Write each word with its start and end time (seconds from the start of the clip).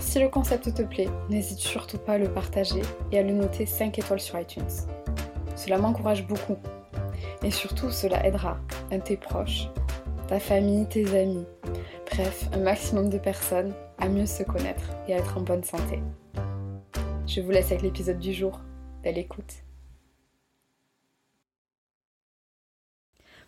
Si 0.00 0.18
le 0.18 0.28
concept 0.28 0.74
te 0.74 0.82
plaît, 0.82 1.08
n'hésite 1.28 1.58
surtout 1.58 1.98
pas 1.98 2.14
à 2.14 2.18
le 2.18 2.28
partager 2.28 2.82
et 3.12 3.18
à 3.18 3.22
le 3.22 3.32
noter 3.32 3.66
5 3.66 3.98
étoiles 3.98 4.20
sur 4.20 4.38
iTunes. 4.38 4.64
Cela 5.56 5.78
m'encourage 5.78 6.26
beaucoup. 6.26 6.56
Et 7.42 7.50
surtout, 7.50 7.90
cela 7.90 8.24
aidera 8.26 8.58
un 8.90 9.00
tes 9.00 9.16
proches, 9.16 9.68
ta 10.28 10.40
famille, 10.40 10.86
tes 10.86 11.18
amis, 11.18 11.46
bref, 12.10 12.48
un 12.52 12.58
maximum 12.58 13.10
de 13.10 13.18
personnes 13.18 13.74
à 13.98 14.08
mieux 14.08 14.26
se 14.26 14.42
connaître 14.42 14.90
et 15.06 15.14
à 15.14 15.18
être 15.18 15.36
en 15.36 15.42
bonne 15.42 15.64
santé. 15.64 16.00
Je 17.26 17.40
vous 17.40 17.50
laisse 17.50 17.66
avec 17.66 17.82
l'épisode 17.82 18.18
du 18.18 18.32
jour. 18.32 18.60
Belle 19.02 19.18
écoute. 19.18 19.67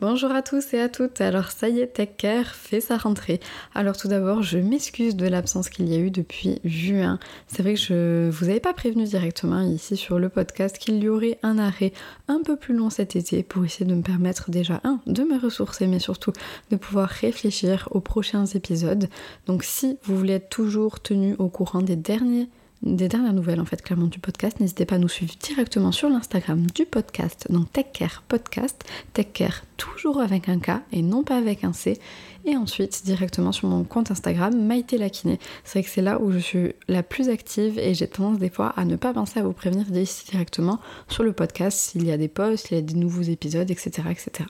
Bonjour 0.00 0.32
à 0.32 0.42
tous 0.42 0.74
et 0.74 0.80
à 0.80 0.88
toutes, 0.88 1.20
alors 1.20 1.52
ça 1.52 1.68
y 1.68 1.78
est, 1.78 1.86
TechCare 1.86 2.46
fait 2.48 2.80
sa 2.80 2.96
rentrée. 2.96 3.38
Alors 3.76 3.96
tout 3.96 4.08
d'abord, 4.08 4.42
je 4.42 4.58
m'excuse 4.58 5.14
de 5.14 5.28
l'absence 5.28 5.68
qu'il 5.68 5.88
y 5.88 5.94
a 5.94 5.98
eu 5.98 6.10
depuis 6.10 6.58
juin. 6.64 7.20
C'est 7.46 7.62
vrai 7.62 7.74
que 7.74 7.80
je 7.80 8.28
vous 8.28 8.46
avais 8.50 8.58
pas 8.58 8.74
prévenu 8.74 9.04
directement 9.04 9.60
ici 9.60 9.96
sur 9.96 10.18
le 10.18 10.28
podcast 10.28 10.78
qu'il 10.78 11.00
y 11.00 11.08
aurait 11.08 11.38
un 11.44 11.58
arrêt 11.58 11.92
un 12.26 12.42
peu 12.42 12.56
plus 12.56 12.74
long 12.74 12.90
cet 12.90 13.14
été 13.14 13.44
pour 13.44 13.64
essayer 13.64 13.86
de 13.86 13.94
me 13.94 14.02
permettre 14.02 14.50
déjà, 14.50 14.80
un, 14.82 14.98
de 15.06 15.22
me 15.22 15.38
ressourcer, 15.38 15.86
mais 15.86 16.00
surtout 16.00 16.32
de 16.72 16.76
pouvoir 16.76 17.08
réfléchir 17.08 17.88
aux 17.92 18.00
prochains 18.00 18.46
épisodes. 18.46 19.08
Donc 19.46 19.62
si 19.62 19.96
vous 20.02 20.18
voulez 20.18 20.34
être 20.34 20.48
toujours 20.48 20.98
tenu 20.98 21.36
au 21.38 21.48
courant 21.48 21.82
des 21.82 21.96
derniers 21.96 22.48
des 22.84 23.08
dernières 23.08 23.32
nouvelles 23.32 23.60
en 23.60 23.64
fait 23.64 23.80
clairement 23.82 24.06
du 24.06 24.18
podcast, 24.18 24.60
n'hésitez 24.60 24.84
pas 24.84 24.96
à 24.96 24.98
nous 24.98 25.08
suivre 25.08 25.34
directement 25.40 25.90
sur 25.90 26.08
l'Instagram 26.10 26.66
du 26.74 26.84
podcast, 26.84 27.46
donc 27.50 27.72
TechCare 27.72 28.22
Podcast, 28.28 28.84
TechCare 29.14 29.62
toujours 29.78 30.20
avec 30.20 30.48
un 30.48 30.58
K 30.58 30.82
et 30.92 31.00
non 31.02 31.24
pas 31.24 31.36
avec 31.36 31.64
un 31.64 31.72
C, 31.72 31.98
et 32.44 32.56
ensuite 32.56 33.04
directement 33.04 33.52
sur 33.52 33.68
mon 33.68 33.84
compte 33.84 34.10
Instagram 34.10 34.54
Maïté 34.54 34.98
Lakiné. 34.98 35.38
C'est 35.64 35.78
vrai 35.78 35.84
que 35.84 35.90
c'est 35.90 36.02
là 36.02 36.20
où 36.20 36.30
je 36.30 36.38
suis 36.38 36.72
la 36.88 37.02
plus 37.02 37.30
active 37.30 37.78
et 37.78 37.94
j'ai 37.94 38.06
tendance 38.06 38.38
des 38.38 38.50
fois 38.50 38.74
à 38.76 38.84
ne 38.84 38.96
pas 38.96 39.14
penser 39.14 39.40
à 39.40 39.42
vous 39.42 39.52
prévenir 39.52 39.86
d'ici 39.86 40.30
directement 40.30 40.78
sur 41.08 41.24
le 41.24 41.32
podcast 41.32 41.78
s'il 41.78 42.06
y 42.06 42.12
a 42.12 42.18
des 42.18 42.28
posts, 42.28 42.68
s'il 42.68 42.76
y 42.76 42.80
a 42.80 42.82
des 42.82 42.94
nouveaux 42.94 43.22
épisodes, 43.22 43.70
etc. 43.70 44.08
etc. 44.10 44.48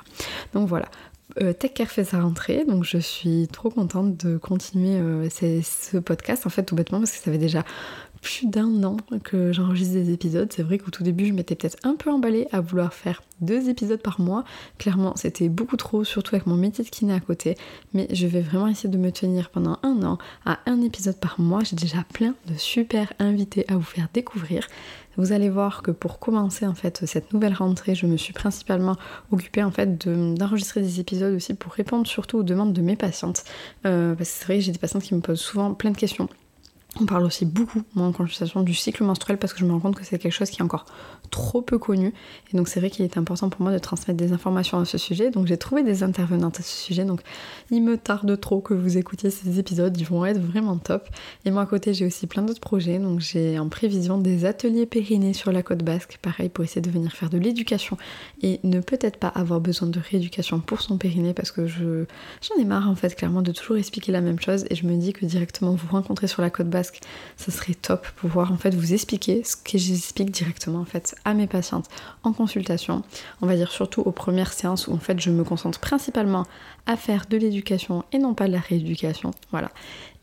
Donc 0.55 0.69
voilà, 0.69 0.89
euh, 1.41 1.53
TechCare 1.53 1.89
fait 1.89 2.05
sa 2.05 2.21
rentrée, 2.21 2.65
donc 2.65 2.85
je 2.85 2.99
suis 2.99 3.49
trop 3.51 3.71
contente 3.71 4.17
de 4.17 4.37
continuer 4.37 5.01
euh, 5.01 5.29
ce 5.31 5.97
podcast 5.97 6.47
en 6.47 6.51
fait 6.51 6.63
tout 6.63 6.77
bêtement 6.77 6.99
parce 6.99 7.13
que 7.13 7.17
ça 7.17 7.33
fait 7.33 7.39
déjà 7.39 7.65
plus 8.25 8.47
d'un 8.47 8.83
an 8.85 8.97
que 9.23 9.53
j'enregistre 9.53 9.93
des 9.93 10.11
épisodes. 10.11 10.51
C'est 10.51 10.63
vrai 10.63 10.79
qu'au 10.79 10.91
tout 10.91 11.03
début, 11.03 11.27
je 11.27 11.35
m'étais 11.35 11.55
peut-être 11.55 11.77
un 11.85 11.95
peu 11.95 12.11
emballée 12.11 12.49
à 12.53 12.61
vouloir 12.63 12.95
faire 12.95 13.23
deux 13.43 13.69
épisodes 13.69 14.01
par 14.01 14.19
mois. 14.19 14.45
Clairement, 14.79 15.13
c'était 15.15 15.51
beaucoup 15.51 15.77
trop, 15.77 16.05
surtout 16.05 16.35
avec 16.35 16.47
mon 16.47 16.57
métier 16.57 16.83
de 16.83 16.89
kiné 16.89 17.13
à 17.13 17.21
côté. 17.21 17.55
Mais 17.93 18.09
je 18.11 18.27
vais 18.27 18.41
vraiment 18.41 18.67
essayer 18.67 18.89
de 18.89 18.97
me 18.97 19.13
tenir 19.13 19.51
pendant 19.51 19.79
un 19.83 20.03
an 20.03 20.17
à 20.47 20.59
un 20.65 20.81
épisode 20.81 21.21
par 21.21 21.39
mois. 21.39 21.65
J'ai 21.65 21.77
déjà 21.77 22.03
plein 22.15 22.35
de 22.47 22.55
super 22.57 23.13
invités 23.19 23.67
à 23.69 23.75
vous 23.75 23.83
faire 23.83 24.09
découvrir. 24.15 24.67
Vous 25.19 25.33
allez 25.33 25.51
voir 25.51 25.83
que 25.83 25.91
pour 25.91 26.19
commencer 26.19 26.67
en 26.67 26.75
fait 26.75 27.05
cette 27.05 27.35
nouvelle 27.35 27.53
rentrée, 27.53 27.95
je 27.95 28.07
me 28.07 28.17
suis 28.17 28.33
principalement 28.33 28.97
occupée 29.33 29.63
en 29.63 29.71
fait 29.71 30.09
d'enregistrer 30.09 30.81
des 30.81 30.99
épisodes 30.99 31.35
aussi 31.35 31.53
pour 31.53 31.73
répondre 31.73 32.07
surtout 32.07 32.39
aux 32.39 32.43
demandes 32.43 32.73
de 32.73 32.81
mes 32.81 32.97
patientes. 32.97 33.45
Euh, 33.85 34.15
parce 34.15 34.31
que 34.31 34.37
c'est 34.39 34.45
vrai 34.47 34.61
j'ai 34.63 34.73
des 34.73 34.79
patientes 34.79 35.03
qui 35.03 35.15
me 35.15 35.21
posent 35.21 35.41
souvent 35.41 35.75
plein 35.75 35.91
de 35.91 35.99
questions 35.99 36.27
on 37.01 37.07
parle 37.07 37.25
aussi 37.25 37.45
beaucoup, 37.45 37.83
moi, 37.95 38.07
en 38.07 38.13
consultation, 38.13 38.63
du 38.63 38.75
cycle 38.75 39.03
menstruel 39.03 39.37
parce 39.39 39.53
que 39.53 39.59
je 39.59 39.65
me 39.65 39.73
rends 39.73 39.81
compte 39.81 39.97
que 39.97 40.05
c'est 40.05 40.19
quelque 40.19 40.33
chose 40.33 40.51
qui 40.51 40.61
est 40.61 40.63
encore 40.63 40.87
trop 41.31 41.61
peu 41.61 41.79
connu. 41.79 42.13
Et 42.53 42.57
donc, 42.57 42.69
c'est 42.69 42.79
vrai 42.79 42.91
qu'il 42.91 43.05
est 43.05 43.17
important 43.17 43.49
pour 43.49 43.63
moi 43.63 43.73
de 43.73 43.79
transmettre 43.79 44.17
des 44.17 44.33
informations 44.33 44.79
à 44.79 44.85
ce 44.85 44.97
sujet. 44.97 45.31
Donc, 45.31 45.49
j'ai 45.49 45.57
trouvé 45.57 45.83
des 45.83 46.05
intervenantes 46.05 46.61
à 46.61 46.63
ce 46.63 46.77
sujet. 46.77 47.05
Donc, 47.05 47.23
il 47.71 47.83
me 47.83 47.97
tarde 47.97 48.39
trop 48.39 48.61
que 48.61 48.75
vous 48.75 48.97
écoutiez 48.97 49.31
ces 49.31 49.59
épisodes. 49.59 49.97
Ils 49.99 50.07
vont 50.07 50.25
être 50.25 50.41
vraiment 50.41 50.77
top. 50.77 51.09
Et 51.45 51.51
moi, 51.51 51.63
à 51.63 51.67
côté, 51.67 51.95
j'ai 51.95 52.07
aussi 52.07 52.29
plein 52.29 52.43
d'autres 52.43 52.61
projets. 52.61 53.01
Donc, 53.01 53.19
j'ai 53.19 53.59
en 53.59 53.69
prévision 53.69 54.19
des 54.19 54.45
ateliers 54.45 54.87
périnés 54.87 55.33
sur 55.33 55.51
la 55.51 55.65
côte 55.65 55.83
basque. 55.83 56.19
Pareil, 56.23 56.49
pour 56.49 56.63
essayer 56.63 56.81
de 56.81 56.91
venir 56.91 57.11
faire 57.13 57.31
de 57.31 57.39
l'éducation 57.39 57.97
et 58.43 58.61
ne 58.63 58.79
peut-être 58.79 59.19
pas 59.19 59.29
avoir 59.29 59.61
besoin 59.61 59.89
de 59.89 59.99
rééducation 59.99 60.61
pour 60.61 60.81
son 60.81 60.97
périnée 60.97 61.35
parce 61.35 61.51
que 61.51 61.67
je 61.67 62.05
j'en 62.41 62.63
ai 62.63 62.65
marre, 62.65 62.89
en 62.89 62.95
fait, 62.95 63.17
clairement, 63.17 63.43
de 63.43 63.51
toujours 63.51 63.79
expliquer 63.79 64.13
la 64.13 64.21
même 64.21 64.39
chose. 64.39 64.65
Et 64.71 64.77
je 64.77 64.87
me 64.87 64.97
dis 64.97 65.13
que 65.13 65.27
directement 65.27 65.75
vous 65.75 65.89
rencontrer 65.89 66.29
sur 66.29 66.41
la 66.41 66.51
côte 66.51 66.69
basque, 66.69 66.84
ça 67.37 67.53
serait 67.53 67.75
top 67.75 68.07
pouvoir 68.17 68.53
en 68.53 68.57
fait 68.57 68.75
vous 68.75 68.93
expliquer 68.93 69.45
ce 69.45 69.57
que 69.57 69.79
j'explique 69.79 70.31
directement 70.31 70.81
en 70.81 70.85
fait 70.85 71.15
à 71.25 71.35
mes 71.35 71.47
patientes 71.47 71.89
en 72.23 72.33
consultation. 72.33 73.03
On 73.43 73.47
va 73.47 73.57
dire 73.57 73.71
surtout 73.71 74.03
aux 74.03 74.13
premières 74.13 74.53
séances 74.53 74.89
où 74.89 74.93
en 74.93 74.99
fait 74.99 75.21
je 75.21 75.31
me 75.31 75.45
concentre 75.45 75.81
principalement 75.81 76.45
à 76.87 76.97
faire 76.97 77.27
de 77.29 77.37
l'éducation 77.37 78.05
et 78.13 78.19
non 78.19 78.35
pas 78.35 78.47
de 78.47 78.53
la 78.53 78.61
rééducation. 78.61 79.33
Voilà. 79.51 79.71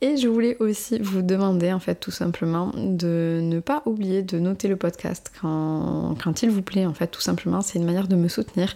Et 0.04 0.18
je 0.18 0.28
voulais 0.28 0.58
aussi 0.60 0.98
vous 0.98 1.22
demander 1.22 1.72
en 1.72 1.80
fait 1.80 1.94
tout 1.94 2.10
simplement 2.10 2.72
de 2.76 3.40
ne 3.44 3.60
pas 3.60 3.84
oublier 3.86 4.24
de 4.24 4.40
noter 4.40 4.68
le 4.68 4.76
podcast 4.76 5.32
quand, 5.40 6.16
quand 6.24 6.42
il 6.42 6.50
vous 6.50 6.64
plaît 6.64 6.88
en 6.88 6.96
fait 6.96 7.06
tout 7.06 7.22
simplement. 7.22 7.62
C'est 7.62 7.78
une 7.78 7.86
manière 7.86 8.08
de 8.08 8.16
me 8.16 8.28
soutenir. 8.28 8.76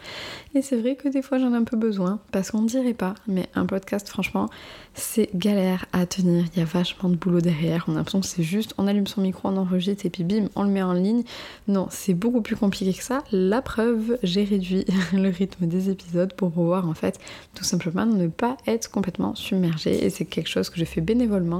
Et 0.53 0.61
c'est 0.61 0.77
vrai 0.77 0.95
que 0.95 1.09
des 1.09 1.23
fois 1.23 1.39
j'en 1.39 1.51
ai 1.51 1.57
un 1.57 1.63
peu 1.63 1.77
besoin 1.77 2.19
parce 2.31 2.51
qu'on 2.51 2.61
ne 2.61 2.67
dirait 2.67 2.93
pas, 2.93 3.15
mais 3.27 3.49
un 3.55 3.65
podcast 3.65 4.07
franchement 4.07 4.51
c'est 4.93 5.29
galère 5.33 5.87
à 5.93 6.05
tenir. 6.05 6.45
Il 6.53 6.59
y 6.59 6.61
a 6.61 6.65
vachement 6.65 7.09
de 7.09 7.15
boulot 7.15 7.41
derrière. 7.41 7.85
On 7.87 7.93
a 7.93 7.95
l'impression 7.95 8.21
que 8.21 8.27
c'est 8.27 8.43
juste 8.43 8.75
on 8.77 8.85
allume 8.85 9.07
son 9.07 9.21
micro, 9.21 9.49
on 9.49 9.57
enregistre 9.57 10.05
et 10.05 10.11
puis 10.11 10.23
bim 10.23 10.49
on 10.55 10.61
le 10.61 10.69
met 10.69 10.83
en 10.83 10.93
ligne. 10.93 11.23
Non, 11.67 11.87
c'est 11.89 12.13
beaucoup 12.13 12.41
plus 12.41 12.55
compliqué 12.55 12.93
que 12.93 13.03
ça. 13.03 13.23
La 13.31 13.63
preuve, 13.63 14.19
j'ai 14.21 14.43
réduit 14.43 14.85
le 15.11 15.29
rythme 15.29 15.65
des 15.65 15.89
épisodes 15.89 16.33
pour 16.33 16.51
pouvoir 16.51 16.87
en 16.87 16.93
fait 16.93 17.19
tout 17.55 17.63
simplement 17.63 18.05
ne 18.05 18.27
pas 18.27 18.57
être 18.67 18.91
complètement 18.91 19.33
submergé. 19.33 20.05
Et 20.05 20.11
c'est 20.11 20.25
quelque 20.25 20.49
chose 20.49 20.69
que 20.69 20.79
je 20.79 20.85
fais 20.85 21.01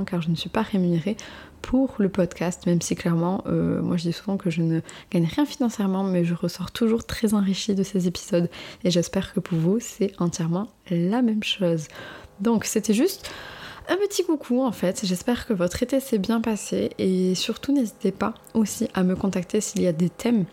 car 0.06 0.22
je 0.22 0.30
ne 0.30 0.36
suis 0.36 0.50
pas 0.50 0.62
rémunérée 0.62 1.18
pour 1.62 1.96
le 1.98 2.10
podcast, 2.10 2.66
même 2.68 2.82
si 2.82 2.96
clairement, 2.96 3.44
euh, 3.48 3.82
moi 3.82 3.98
je 3.98 4.04
dis 4.04 4.14
souvent 4.14 4.38
que 4.38 4.50
je 4.50 4.62
ne 4.62 4.82
gagne 5.12 5.26
rien 5.26 5.46
financièrement, 5.46 6.04
mais 6.04 6.24
je 6.24 6.36
ressors 6.36 6.72
toujours 6.72 7.06
très 7.06 7.34
enrichie 7.34 7.74
de 7.74 7.84
ces 7.84 8.08
épisodes. 8.08 8.50
Et 8.84 8.92
j'espère 8.92 9.34
que 9.34 9.40
pour 9.40 9.58
vous 9.58 9.80
c'est 9.80 10.12
entièrement 10.20 10.68
la 10.92 11.22
même 11.22 11.44
chose. 11.44 11.88
Donc 12.40 12.66
c'était 12.66 12.94
juste 12.94 13.30
un 13.90 13.98
petit 13.98 14.24
coucou 14.24 14.62
en 14.62 14.72
fait, 14.72 15.02
j'espère 15.04 15.48
que 15.48 15.54
votre 15.54 15.82
été 15.82 16.00
s'est 16.00 16.20
bien 16.20 16.42
passé. 16.42 16.92
Et 17.00 17.34
surtout 17.34 17.74
n'hésitez 17.74 18.12
pas 18.12 18.36
aussi 18.54 18.88
à 18.94 19.04
me 19.04 19.16
contacter 19.16 19.62
s'il 19.62 19.82
y 19.82 19.88
a 19.88 19.94
des 19.94 20.10
thèmes 20.10 20.46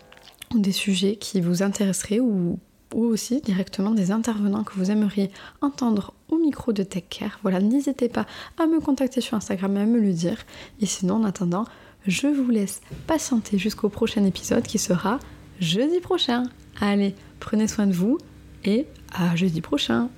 ou 0.55 0.61
des 0.61 0.73
sujets 0.73 1.17
qui 1.17 1.41
vous 1.41 1.62
intéresseraient 1.62 2.21
ou 2.21 2.59
ou 2.94 3.05
aussi 3.05 3.41
directement 3.41 3.93
des 3.93 4.11
intervenants 4.11 4.65
que 4.65 4.75
vous 4.75 4.91
aimeriez 4.91 5.31
entendre 5.61 6.15
au 6.31 6.39
micro 6.39 6.73
de 6.73 6.83
TechCare. 6.83 7.39
Voilà, 7.43 7.61
n'hésitez 7.61 8.09
pas 8.09 8.27
à 8.59 8.67
me 8.67 8.81
contacter 8.81 9.21
sur 9.21 9.37
Instagram 9.37 9.77
et 9.77 9.81
à 9.81 9.87
me 9.87 10.00
le 10.00 10.12
dire. 10.12 10.39
Et 10.81 10.87
sinon, 10.87 11.17
en 11.17 11.25
attendant, 11.25 11.65
je 12.06 12.27
vous 12.27 12.50
laisse 12.50 12.81
patienter 13.06 13.59
jusqu'au 13.59 13.89
prochain 13.89 14.25
épisode 14.25 14.65
qui 14.65 14.79
sera 14.79 15.19
jeudi 15.61 16.00
prochain. 16.00 16.44
Allez, 16.81 17.15
prenez 17.41 17.69
soin 17.69 17.87
de 17.87 17.93
vous 17.93 18.19
et 18.65 18.87
à 19.12 19.37
jeudi 19.37 19.61
prochain. 19.61 20.09